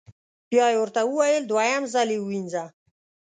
بیا 0.49 0.65
یې 0.71 0.77
ورته 0.81 1.01
وویل: 1.05 1.43
دویم 1.49 1.83
ځل 1.93 2.09
یې 2.13 2.19
ووینځه. 2.21 2.63